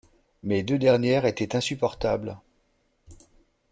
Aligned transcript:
Mes 0.41 0.63
deux 0.63 0.79
dernières 0.79 1.25
étaient 1.27 1.55
insupportables… 1.55 2.35